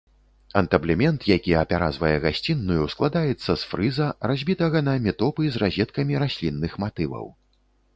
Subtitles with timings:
[0.61, 7.25] Антаблемент, які апяразвае гасціную, складаецца з фрыза, разбітага на метопы з разеткамі раслінных матываў.